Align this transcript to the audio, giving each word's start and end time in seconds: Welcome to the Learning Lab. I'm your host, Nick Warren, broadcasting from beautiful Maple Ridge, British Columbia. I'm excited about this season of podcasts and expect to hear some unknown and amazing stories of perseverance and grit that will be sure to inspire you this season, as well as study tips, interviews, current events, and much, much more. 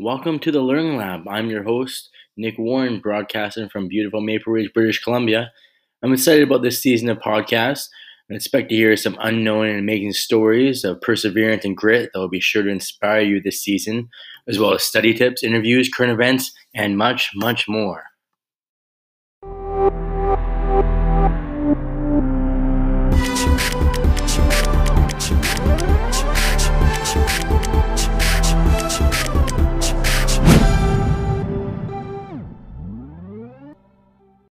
Welcome 0.00 0.40
to 0.40 0.50
the 0.50 0.60
Learning 0.60 0.96
Lab. 0.96 1.28
I'm 1.28 1.50
your 1.50 1.62
host, 1.62 2.10
Nick 2.36 2.58
Warren, 2.58 2.98
broadcasting 2.98 3.68
from 3.68 3.86
beautiful 3.86 4.20
Maple 4.20 4.52
Ridge, 4.52 4.72
British 4.74 5.00
Columbia. 5.00 5.52
I'm 6.02 6.12
excited 6.12 6.42
about 6.42 6.62
this 6.62 6.82
season 6.82 7.08
of 7.08 7.18
podcasts 7.18 7.86
and 8.28 8.34
expect 8.34 8.70
to 8.70 8.74
hear 8.74 8.96
some 8.96 9.16
unknown 9.20 9.68
and 9.68 9.78
amazing 9.78 10.12
stories 10.12 10.82
of 10.82 11.00
perseverance 11.00 11.64
and 11.64 11.76
grit 11.76 12.10
that 12.12 12.18
will 12.18 12.28
be 12.28 12.40
sure 12.40 12.64
to 12.64 12.70
inspire 12.70 13.20
you 13.20 13.40
this 13.40 13.62
season, 13.62 14.08
as 14.48 14.58
well 14.58 14.74
as 14.74 14.82
study 14.82 15.14
tips, 15.14 15.44
interviews, 15.44 15.88
current 15.88 16.12
events, 16.12 16.50
and 16.74 16.98
much, 16.98 17.30
much 17.36 17.68
more. 17.68 18.02